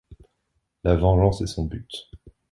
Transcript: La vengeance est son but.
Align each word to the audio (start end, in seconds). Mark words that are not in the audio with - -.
La 0.83 0.95
vengeance 0.95 1.41
est 1.43 1.45
son 1.45 1.65
but. 1.65 2.09